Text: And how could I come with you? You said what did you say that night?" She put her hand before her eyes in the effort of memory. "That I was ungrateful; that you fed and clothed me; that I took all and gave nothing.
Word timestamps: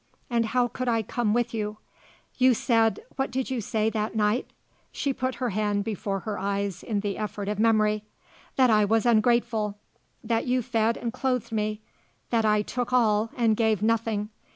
And 0.31 0.47
how 0.47 0.67
could 0.67 0.87
I 0.87 1.03
come 1.03 1.31
with 1.31 1.53
you? 1.53 1.77
You 2.39 2.55
said 2.55 3.01
what 3.17 3.29
did 3.29 3.51
you 3.51 3.61
say 3.61 3.91
that 3.91 4.15
night?" 4.15 4.49
She 4.91 5.13
put 5.13 5.35
her 5.35 5.49
hand 5.51 5.83
before 5.83 6.21
her 6.21 6.39
eyes 6.39 6.81
in 6.81 7.01
the 7.01 7.19
effort 7.19 7.47
of 7.47 7.59
memory. 7.59 8.01
"That 8.55 8.71
I 8.71 8.83
was 8.83 9.05
ungrateful; 9.05 9.77
that 10.23 10.47
you 10.47 10.63
fed 10.63 10.97
and 10.97 11.13
clothed 11.13 11.51
me; 11.51 11.81
that 12.31 12.45
I 12.45 12.63
took 12.63 12.91
all 12.91 13.29
and 13.37 13.55
gave 13.55 13.83
nothing. 13.83 14.29